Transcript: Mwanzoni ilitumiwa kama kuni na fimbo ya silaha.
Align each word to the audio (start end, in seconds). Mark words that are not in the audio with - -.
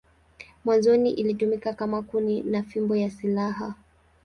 Mwanzoni 0.65 1.11
ilitumiwa 1.11 1.73
kama 1.73 2.01
kuni 2.01 2.41
na 2.43 2.63
fimbo 2.63 2.95
ya 2.95 3.09
silaha. 3.09 3.73